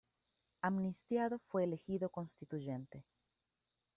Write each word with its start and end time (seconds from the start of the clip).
Amnistiado, 0.63 1.37
fue 1.51 1.63
elegido 1.63 2.09
constituyente. 2.09 3.05